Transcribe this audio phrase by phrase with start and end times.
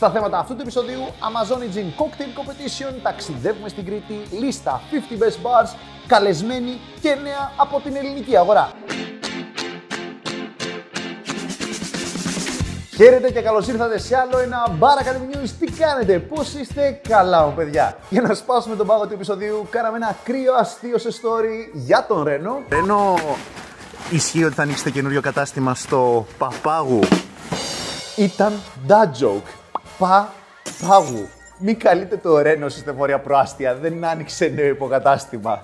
[0.00, 5.46] Στα θέματα αυτού του επεισοδίου, Amazon Gin Cocktail Competition, ταξιδεύουμε στην Κρήτη, λίστα 50 Best
[5.46, 5.76] Bars,
[6.06, 8.72] καλεσμένοι και νέα από την ελληνική αγορά.
[12.96, 15.50] Χαίρετε και καλώς ήρθατε σε άλλο ένα Bar Academy News.
[15.58, 17.96] Τι κάνετε, πώς είστε, καλά μου παιδιά.
[18.10, 22.22] Για να σπάσουμε τον πάγο του επεισοδίου, κάναμε ένα κρύο αστείο σε story για τον
[22.22, 22.58] Ρένο.
[22.68, 23.14] Ενώ
[24.10, 27.00] ισχύει ότι θα ανοίξετε καινούριο κατάστημα στο Παπάγου.
[28.16, 28.52] Ήταν
[28.88, 29.59] dad joke.
[30.00, 30.32] Πα,
[30.88, 31.28] πάγου.
[31.58, 35.62] Μην καλείτε το Ρένο στη στεφορία προάστια, δεν άνοιξε νέο υποκατάστημα.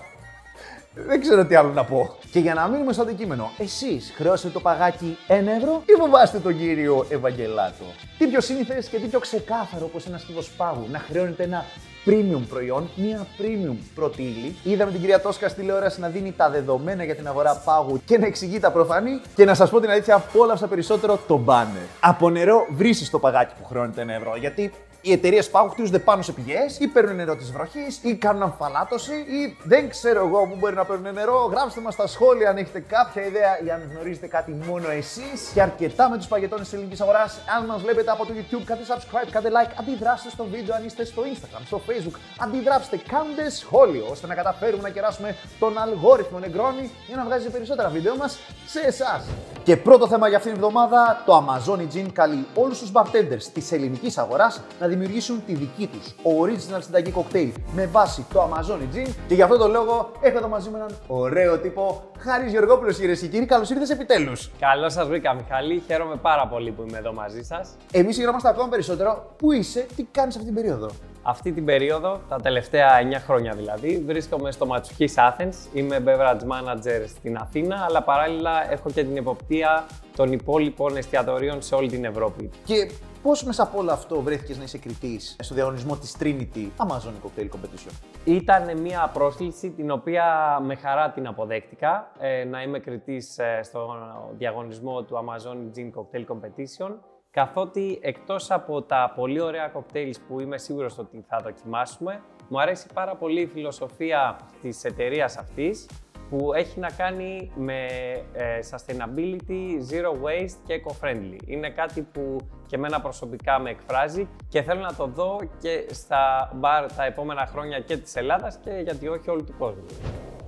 [0.99, 2.17] Δεν ξέρω τι άλλο να πω.
[2.31, 6.59] Και για να μείνουμε στο αντικείμενο, εσείς χρεώσετε το παγάκι 1 ευρώ ή φοβάστε τον
[6.59, 7.85] κύριο Ευαγγελάτο;
[8.19, 11.65] Τι πιο σύνηθες και τι πιο ξεκάθαρο όπω ένας κύβο πάγου να χρεώνετε ένα
[12.07, 14.57] premium προϊόν, μια premium πρώτη ύλη.
[14.63, 18.19] Είδαμε την κυρία Τόσκα στη τηλεόραση να δίνει τα δεδομένα για την αγορά πάγου και
[18.19, 19.21] να εξηγεί τα προφανή.
[19.35, 21.87] Και να σας πω την αλήθεια, απόλαυσα περισσότερο το banner.
[22.01, 24.37] Από νερό βρίσει το παγάκι που χρεώνεται 1 ευρώ.
[24.37, 24.73] Γιατί
[25.07, 29.15] οι εταιρείες πάγου χτίζονται πάνω σε πηγές ή παίρνουν νερό της βροχής ή κάνουν αμφαλάτωση
[29.15, 31.49] ή δεν ξέρω εγώ που μπορεί να παίρνουν νερό.
[31.53, 35.63] Γράψτε μας στα σχόλια αν έχετε κάποια ιδέα ή αν γνωρίζετε κάτι μόνο εσείς και
[35.63, 37.39] αρκετά με τους παγετώνες της ελληνικής αγοράς.
[37.59, 41.05] Αν μας βλέπετε από το YouTube, κάντε subscribe, κάντε like, αντιδράστε στο βίντεο αν είστε
[41.05, 42.17] στο Instagram, στο Facebook.
[42.39, 47.89] Αντιδράψτε, κάντε σχόλιο ώστε να καταφέρουμε να κεράσουμε τον αλγόριθμο Νεγκρόνι για να βγάζει περισσότερα
[47.89, 49.25] βίντεο μας σε εσάς.
[49.63, 53.73] Και πρώτο θέμα για αυτήν την εβδομάδα, το Amazon Gin καλεί όλους τους bartenders της
[53.73, 59.15] ελληνικής αγοράς να δημιουργήσουν τη δική τους original συνταγή κοκτέιλ με βάση το Amazon Gin.
[59.29, 63.21] Και γι' αυτό το λόγο έχω εδώ μαζί μου έναν ωραίο τύπο, Χάρης Γεωργόπουλος, κυρίες
[63.21, 63.47] και κύριοι.
[63.47, 64.51] Καλώς ήρθες επιτέλους.
[64.59, 65.83] Καλώς σας βρήκα, Μιχαλή.
[65.87, 67.77] Χαίρομαι πάρα πολύ που είμαι εδώ μαζί σας.
[67.93, 69.35] Εμείς χαιρόμαστε ακόμα περισσότερο.
[69.37, 70.91] Πού είσαι, τι κάνεις αυτή την περίοδο;
[71.23, 75.55] Αυτή την περίοδο, τα τελευταία 9 χρόνια δηλαδή, βρίσκομαι στο Ματσουχής Athens.
[75.73, 79.87] Είμαι beverage manager στην Αθήνα, αλλά παράλληλα έχω και την εποπτεία
[80.17, 82.51] των υπόλοιπων εστιατορίων σε όλη την Ευρώπη.
[82.65, 82.91] Και
[83.27, 87.45] πώς μέσα από όλο αυτό βρέθηκες να είσαι κριτής στο διαγωνισμό της Trinity Amazon Cocktail
[87.45, 87.93] Competition;
[88.25, 93.95] Ήταν μια πρόσκληση την οποία με χαρά την αποδέχτηκα ε, να είμαι κριτής ε, στο
[94.37, 96.95] διαγωνισμό του Amazon Gin Cocktail Competition
[97.31, 102.87] καθότι εκτός από τα πολύ ωραία κοκτέιλς που είμαι σίγουρος ότι θα δοκιμάσουμε, μου αρέσει
[102.95, 105.87] πάρα πολύ η φιλοσοφία της εταιρείας αυτής
[106.31, 107.87] που έχει να κάνει με
[108.33, 111.39] ε, sustainability, zero waste και eco-friendly.
[111.47, 116.53] Είναι κάτι που και εμένα προσωπικά με εκφράζει και θέλω να το δω και στα
[116.55, 119.85] μπαρ τα επόμενα χρόνια και της Ελλάδας και γιατί όχι όλου του κόσμου.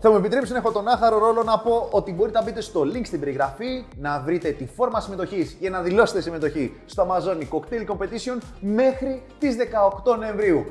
[0.00, 2.80] Θα μου επιτρέψει να έχω τον άχαρο ρόλο να πω ότι μπορείτε να μπείτε στο
[2.80, 7.86] link στην περιγραφή, να βρείτε τη φόρμα συμμετοχής για να δηλώσετε συμμετοχή στο Amazon Cocktail
[7.86, 9.56] Competition μέχρι τις
[10.04, 10.64] 18 Νοεμβρίου.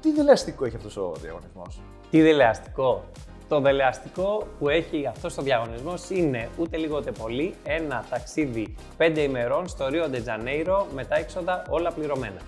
[0.00, 1.80] Τι δελεαστικό έχει αυτός ο διαγωνισμός;
[2.10, 3.04] Τι δελεαστικό.
[3.52, 9.16] Το δελεαστικό που έχει αυτό ο διαγωνισμό είναι ούτε λίγο ούτε πολύ ένα ταξίδι 5
[9.16, 12.40] ημερών στο Ρίο Ντετζανέιρο με τα έξοδα όλα πληρωμένα.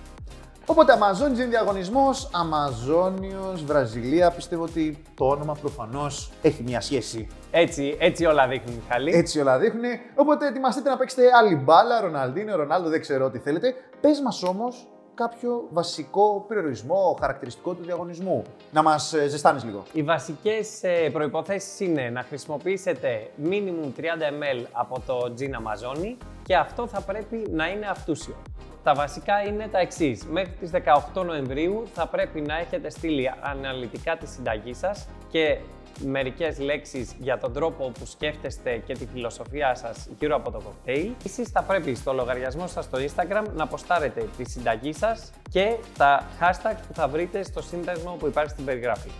[0.66, 4.31] Οπότε Amazon είναι διαγωνισμός, Αμαζόνιος, Βραζιλία.
[4.31, 7.28] Πιστεύω ότι το όνομα προφανώς έχει μια σχέση.
[7.50, 9.14] Έτσι, έτσι όλα δείχνουν, Μιχαλή.
[9.14, 9.84] Έτσι όλα δείχνουν.
[10.14, 13.75] Οπότε ετοιμαστείτε να παίξετε άλλη μπάλα, Ροναλντίνο, Ρονάλντο, δεν ξέρω τι θέλετε.
[14.00, 18.42] Πες μας όμως κάποιο βασικό περιορισμό, χαρακτηριστικό του διαγωνισμού.
[18.72, 19.82] Να μας ζεστάνεις λίγο.
[19.92, 20.80] Οι βασικές
[21.12, 27.47] προποθέσει είναι να χρησιμοποιήσετε minimum 30 ml από το Gin Amazoni και αυτό θα πρέπει
[27.50, 28.34] να είναι αυτούσιο.
[28.82, 30.25] Τα βασικά είναι τα εξής.
[30.25, 30.70] Μέχρι τις
[31.14, 35.58] 18 Νοεμβρίου θα πρέπει να έχετε στείλει αναλυτικά τη συνταγή σας και
[35.99, 41.12] μερικές λέξεις για τον τρόπο που σκέφτεστε και τη φιλοσοφία σας γύρω από το κοκτέιλ.
[41.25, 46.22] Εσείς θα πρέπει στο λογαριασμό σας στο Instagram να αποστάρετε τη συνταγή σας και τα
[46.41, 49.10] hashtags που θα βρείτε στο σύνδεσμο που υπάρχει στην περιγραφή.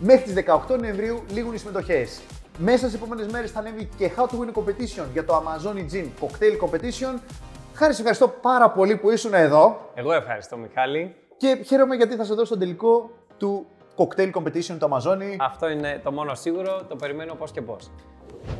[0.00, 0.34] Μέχρι τις
[0.68, 2.20] 18 Νοεμβρίου λήγουν οι συμμετοχές.
[2.58, 6.06] Μέσα στις επόμενες μέρες θα ανέβει και How to Win Competition για το Amazon Gin
[6.20, 7.18] Cocktail Competition
[7.78, 9.90] Χάρη, σε ευχαριστώ πάρα πολύ που ήσουν εδώ.
[9.94, 11.14] Εγώ ευχαριστώ, Μιχάλη.
[11.36, 13.66] Και χαίρομαι γιατί θα σε δώσω στον τελικό του
[13.98, 15.36] Cocktail Competition του Αμαζόνι.
[15.40, 17.90] Αυτό είναι το μόνο σίγουρο, το περιμένω πώς και πώς.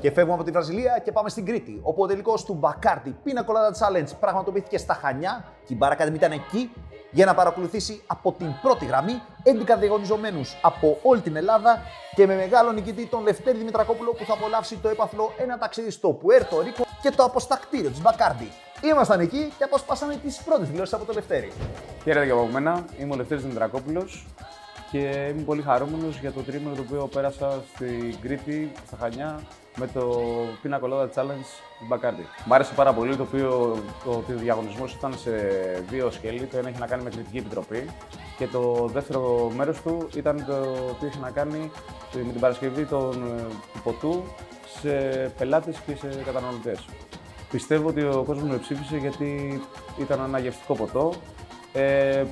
[0.00, 3.40] Και φεύγουμε από τη Βραζιλία και πάμε στην Κρήτη, όπου ο τελικός του Bacardi Pina
[3.40, 6.72] Colada Challenge πραγματοποιήθηκε στα Χανιά και η Μπαρακαδεμή ήταν εκεί
[7.10, 11.78] για να παρακολουθήσει από την πρώτη γραμμή 11 διαγωνιζομένους από όλη την Ελλάδα
[12.14, 16.08] και με μεγάλο νικητή τον Λευτέρη Δημητρακόπουλο που θα απολαύσει το έπαθλο ένα ταξίδι στο
[16.08, 18.48] Πουέρτο Ρίκο και το αποστακτήριο της Μπακάρντι.
[18.82, 21.52] Ήμασταν εκεί και αποσπάσαμε τις πρώτες δηλώσεις από το Λευτέρη.
[22.02, 22.84] Χαίρετε και από μένα.
[22.98, 24.26] Είμαι ο Λευτέρης Δημητρακόπουλος
[24.90, 29.40] και είμαι πολύ χαρούμενος για το τρίμηνο το οποίο πέρασα στην Κρήτη, στα Χανιά,
[29.76, 30.22] με το
[30.62, 31.48] Pina Colada Challenge
[31.78, 32.24] του Bacardi.
[32.46, 35.30] Μ' άρεσε πάρα πολύ το οποίο το, ο διαγωνισμός ήταν σε
[35.88, 36.40] δύο σκέλη.
[36.40, 37.90] Το ένα είχε να κάνει με κριτική επιτροπή
[38.38, 40.56] και το δεύτερο μέρος του ήταν το
[40.90, 41.70] οποίο είχε να κάνει
[42.14, 43.12] με την Παρασκευή των,
[43.72, 44.22] του ποτού
[44.80, 44.90] σε
[45.38, 46.84] πελάτες και σε καταναλωτές.
[47.50, 49.62] Πιστεύω ότι ο κόσμος με ψήφισε γιατί
[50.00, 51.12] ήταν ένα γευστικό ποτό,
[51.72, 52.24] Ε,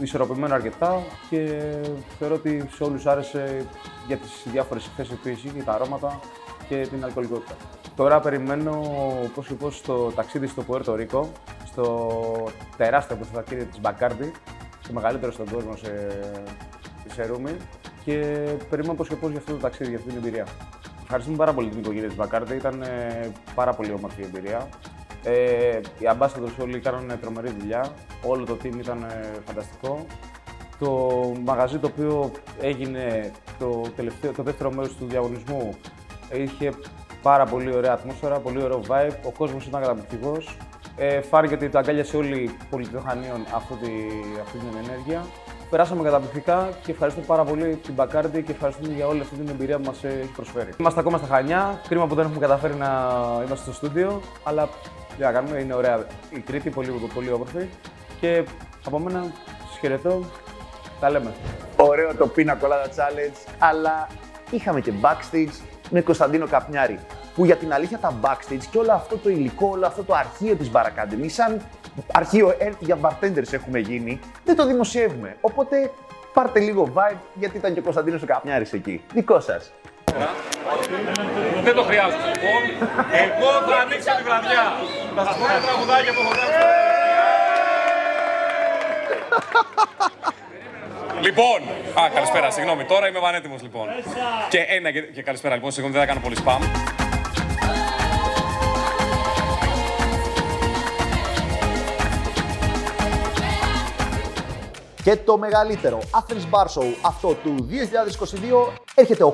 [0.00, 1.70] ισορροπημένο αρκετά και
[2.18, 3.66] θεωρώ ότι σε όλους άρεσε
[4.06, 6.20] για τις διάφορες εκθέσεις που είχε και τα αρώματα
[6.68, 7.54] και την αλκοολικότητα.
[7.96, 8.82] Τώρα περιμένω
[9.34, 11.32] πώς και πώς το ταξίδι στο Πουέρτο Ρίκο,
[11.64, 12.08] στο
[12.76, 14.32] τεράστιο αποστατήριο της Μπακάρντι,
[14.86, 16.20] το μεγαλύτερο στον κόσμο σε,
[17.12, 17.56] σε Ρούμι
[18.04, 20.46] και περιμένω πώς και πώς για αυτό το ταξίδι, για αυτή την εμπειρία.
[21.02, 24.68] Ευχαριστούμε πάρα πολύ την οικογένεια της Μπακάρντι, ήταν ε, πάρα πολύ όμορφη η εμπειρία.
[25.24, 27.92] Ε, οι ambassadors όλοι κάνανε τρομερή δουλειά,
[28.26, 30.06] όλο το team ήταν ε, φανταστικό.
[30.78, 30.90] Το
[31.44, 32.30] μαγαζί το οποίο
[32.60, 35.74] έγινε το, τελευταίο, το δεύτερο μέρος του διαγωνισμού
[36.32, 36.72] είχε
[37.22, 40.56] πάρα πολύ ωραία ατμόσφαιρα, πολύ ωραίο vibe, ο κόσμος ήταν καταπληκτικός.
[40.96, 43.90] Ε, φάρηκε ότι το αγκάλιασε όλη η πολιτεχνείων αυτή,
[44.42, 45.26] αυτή την ενέργεια.
[45.70, 49.76] Περάσαμε καταπληκτικά και ευχαριστώ πάρα πολύ την Μπακάρντι και ευχαριστούμε για όλη αυτή την εμπειρία
[49.78, 50.70] που μας έχει προσφέρει.
[50.78, 51.80] Είμαστε ακόμα στα Χανιά.
[51.88, 52.88] Κρίμα που δεν έχουμε καταφέρει να
[53.46, 54.68] είμαστε στο στούντιο, αλλά
[55.16, 57.68] τι να κάνουμε, είναι ωραία η Κρήτη, πολύ, πολύ όμορφη.
[58.20, 58.44] Και
[58.86, 59.24] από μένα
[59.72, 60.24] σα χαιρετώ.
[61.00, 61.32] Τα λέμε.
[61.76, 64.08] Ωραίο το Pina Colada Challenge, αλλά
[64.50, 66.98] είχαμε και backstage με Κωνσταντίνο Καπνιάρη.
[67.34, 70.54] Που για την αλήθεια τα backstage και όλο αυτό το υλικό, όλο αυτό το αρχείο
[70.54, 71.60] της Bar Academy, σαν
[72.12, 75.36] αρχείο Earth για bartenders έχουμε γίνει, δεν το δημοσιεύουμε.
[75.40, 75.90] Οπότε
[76.32, 79.04] πάρτε λίγο vibe, γιατί ήταν και ο Κωνσταντίνος ο Καπνιάρης εκεί.
[79.12, 79.72] Δικό σας.
[81.62, 82.88] Δεν το χρειάζομαι λοιπόν.
[83.12, 84.64] Εγώ θα ανοίξω τη βραδιά.
[85.16, 86.58] Θα σας πω ένα τραγουδάκι που έχω γράψει.
[91.20, 91.60] Λοιπόν,
[92.00, 92.84] α, καλησπέρα, συγγνώμη.
[92.84, 93.86] Τώρα είμαι πανέτοιμος λοιπόν.
[94.48, 96.89] Και ένα και, και καλησπέρα λοιπόν, συγγνώμη, δεν θα κάνω πολύ spam.
[105.02, 107.68] Και το μεγαλύτερο Athens Bar Show αυτό του
[108.68, 109.32] 2022 έρχεται 8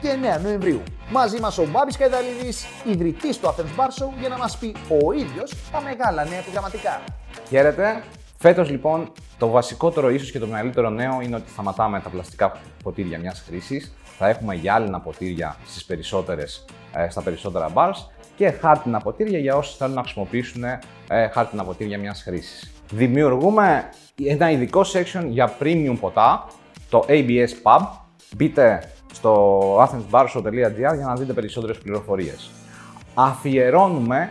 [0.00, 0.82] και 9 Νοεμβρίου.
[1.10, 5.12] Μαζί μας ο Μπάμπης Καϊδαλίδης, ιδρυτής του Athens Bar Show, για να μας πει ο
[5.12, 7.00] ίδιος τα μεγάλα νέα επιγραμματικά.
[7.48, 8.02] Χαίρετε.
[8.38, 13.18] Φέτος λοιπόν το βασικότερο ίσως και το μεγαλύτερο νέο είναι ότι σταματάμε τα πλαστικά ποτήρια
[13.18, 13.92] μιας χρήσης.
[14.18, 18.06] Θα έχουμε γυάλινα ποτήρια στις περισσότερες, ε, στα περισσότερα bars
[18.36, 20.78] και χάρτινα ποτήρια για όσους θέλουν να χρησιμοποιήσουν ε,
[21.32, 22.72] χάρτινα ποτήρια μιας χρήσης.
[22.90, 23.90] Δημιουργούμε
[24.24, 26.46] ένα ειδικό section για premium ποτά,
[26.90, 27.86] το ABS Pub.
[28.36, 32.50] Μπείτε στο athensbarshow.gr για να δείτε περισσότερες πληροφορίες.
[33.14, 34.30] Αφιερώνουμε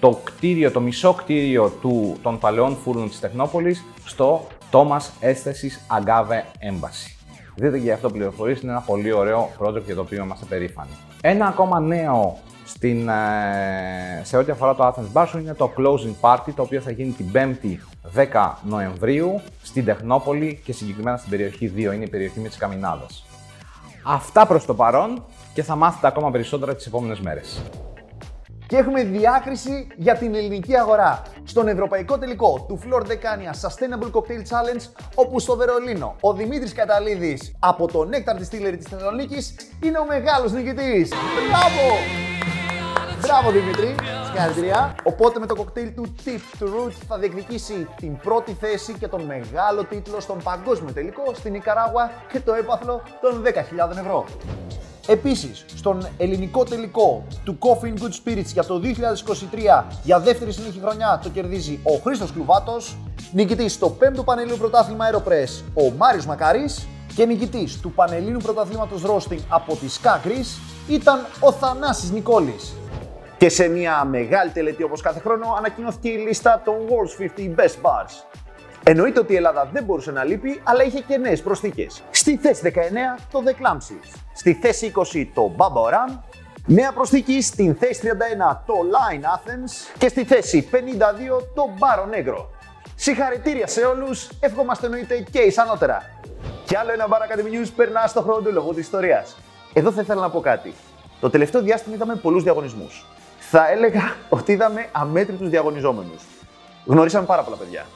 [0.00, 6.42] το κτίριο, το μισό κτίριο του, των παλαιών φούρνων της Τεχνόπολης στο Thomas Αίσθεσης Agave
[6.70, 7.16] Embassy.
[7.54, 10.90] Δείτε και γι' αυτό πληροφορίες, είναι ένα πολύ ωραίο project για το οποίο είμαστε περήφανοι.
[11.20, 16.14] Ένα ακόμα νέο στην, ε, σε ό,τι αφορά το Athens Bar Show είναι το Closing
[16.20, 17.78] Party, το οποίο θα γίνει την 5η
[18.14, 23.24] 10 Νοεμβρίου στην Τεχνόπολη και συγκεκριμένα στην περιοχή 2, είναι η περιοχή με τις Καμινάδες.
[24.04, 25.24] Αυτά προς το παρόν
[25.54, 27.62] και θα μάθετε ακόμα περισσότερα τις επόμενες μέρες.
[28.66, 31.22] Και έχουμε διάκριση για την ελληνική αγορά.
[31.44, 37.56] Στον ευρωπαϊκό τελικό του Flor Decania Sustainable Cocktail Challenge, όπου στο Βερολίνο ο Δημήτρης Καταλίδης
[37.58, 41.12] από το Nectar Distillery της Θεσσαλονίκης είναι ο μεγάλος νικητής.
[41.48, 42.25] Μπράβο!
[43.26, 43.94] Μπράβο Δημήτρη,
[44.24, 44.94] συγχαρητήρια.
[45.02, 49.22] Οπότε με το κοκτέιλ του Tip to Root θα διεκδικήσει την πρώτη θέση και τον
[49.22, 54.24] μεγάλο τίτλο στον παγκόσμιο τελικό στην Ικαράγουα και το έπαθλο των 10.000 ευρώ.
[55.06, 60.80] Επίσης, στον ελληνικό τελικό του Coffee in Good Spirits για το 2023 για δεύτερη συνέχεια
[60.82, 62.96] χρονιά το κερδίζει ο Χρήστος Κλουβάτος,
[63.32, 69.40] νικητής στο 5ο Πανελλήνιο Πρωτάθλημα Aeropress ο Μάριος Μακάρης και νικητής του Πανελλήνιου Πρωταθλήματος Roasting
[69.48, 72.74] από τη Ska Greece ήταν ο Θανάσης Νικόλης.
[73.38, 77.76] Και σε μια μεγάλη τελετή όπως κάθε χρόνο ανακοινώθηκε η λίστα των World's 50 Best
[77.82, 78.38] Bars.
[78.82, 82.02] Εννοείται ότι η Ελλάδα δεν μπορούσε να λείπει, αλλά είχε και νέες προσθήκες.
[82.10, 84.18] Στη θέση 19 το The Clumsies.
[84.34, 86.18] Στη θέση 20 το Baba Oran.
[86.66, 89.94] Νέα προσθήκη στην θέση 31 το Line Athens.
[89.98, 90.76] Και στη θέση 52
[91.54, 92.44] το Baro Negro.
[92.94, 96.02] Συγχαρητήρια σε όλους, εύχομαστε εννοείται και ισανότερα.
[96.64, 99.36] Κι άλλο ένα Bar Academy News περνά στο χρόνο του λόγου της ιστορίας.
[99.72, 100.74] Εδώ θα ήθελα να πω κάτι.
[101.20, 103.06] Το τελευταίο διάστημα είδαμε πολλούς διαγωνισμούς.
[103.50, 106.22] Θα έλεγα ότι είδαμε αμέτρητους διαγωνιζόμενους.
[106.84, 107.86] Γνωρίσαμε πάρα πολλά παιδιά.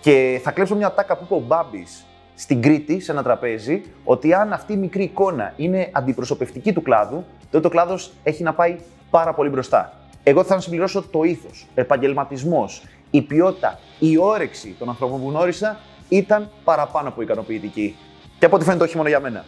[0.00, 4.34] Και θα κλέψω μια τάκα που είπε ο Μπάμπης στην Κρήτη, σε ένα τραπέζι, ότι
[4.34, 8.78] αν αυτή η μικρή εικόνα είναι αντιπροσωπευτική του κλάδου, τότε ο κλάδος έχει να πάει
[9.10, 9.92] πάρα πολύ μπροστά.
[10.22, 15.78] Εγώ θα συμπληρώσω το ήθος, ο επαγγελματισμός, η ποιότητα, η όρεξη των ανθρώπων που γνώρισα
[16.08, 17.96] ήταν παραπάνω από ικανοποιητική.
[18.38, 19.44] Και από ό,τι φαίνεται όχι μόνο για μένα.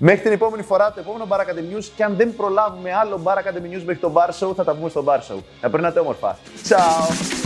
[0.00, 3.36] Μέχρι την επόμενη φορά, το επόμενο Bar Academy News και αν δεν προλάβουμε άλλο Bar
[3.36, 5.38] Academy News μέχρι το Bar Show, θα τα πούμε στο Bar Show.
[5.60, 6.38] Να περνάτε όμορφα.
[6.68, 7.38] Ciao!